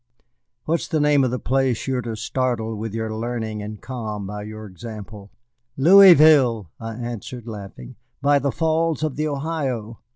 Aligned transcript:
What 0.65 0.79
is 0.81 0.87
the 0.87 0.99
name 0.99 1.23
of 1.23 1.29
the 1.29 1.37
place 1.37 1.85
you 1.85 1.97
are 1.97 2.01
to 2.01 2.15
startle 2.15 2.75
with 2.75 2.91
your 2.95 3.13
learning 3.15 3.61
and 3.61 3.79
calm 3.79 4.25
by 4.25 4.41
your 4.41 4.65
example?" 4.65 5.29
"Louisville," 5.77 6.71
I 6.79 6.95
answered, 6.95 7.45
laughing, 7.45 7.97
"by 8.19 8.39
the 8.39 8.51
Falls 8.51 9.03
of 9.03 9.15
the 9.15 9.27
Ohio." 9.27 9.99